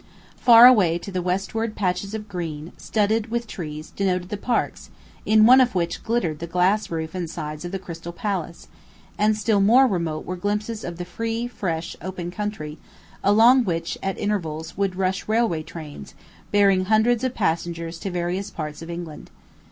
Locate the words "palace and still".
8.11-9.61